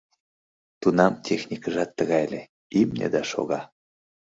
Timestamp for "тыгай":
1.97-2.23